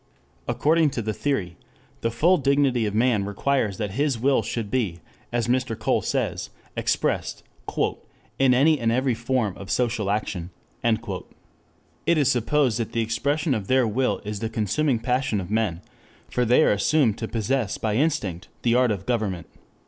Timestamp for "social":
9.69-10.09